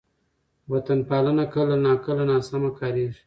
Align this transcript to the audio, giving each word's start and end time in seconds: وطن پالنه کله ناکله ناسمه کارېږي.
وطن 0.71 0.99
پالنه 1.09 1.45
کله 1.53 1.75
ناکله 1.85 2.23
ناسمه 2.31 2.69
کارېږي. 2.79 3.19